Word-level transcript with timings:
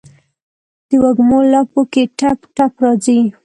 دوږمو 0.89 1.39
لپو 1.51 1.81
کې 1.93 2.03
ټپ، 2.19 2.39
ټپ 2.55 2.73
راځي 2.83 3.19